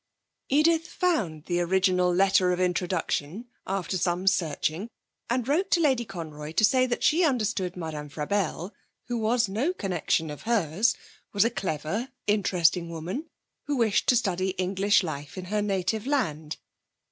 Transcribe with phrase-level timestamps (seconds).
[0.49, 4.89] Edith found the original letter of introduction, after some searching,
[5.29, 8.73] and wrote to Lady Conroy to say that she understood Madame Frabelle,
[9.09, 10.95] who was no connection of hers,
[11.33, 13.29] was a clever, interesting woman,
[13.67, 16.57] who wished to study English life in her native land.